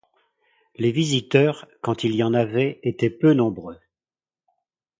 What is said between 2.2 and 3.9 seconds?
en avaient, étaient peu nombreux.